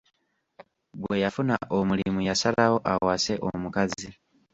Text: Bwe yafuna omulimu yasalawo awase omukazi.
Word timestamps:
Bwe 1.01 1.15
yafuna 1.23 1.55
omulimu 1.77 2.19
yasalawo 2.29 2.77
awase 2.91 3.33
omukazi. 3.49 4.09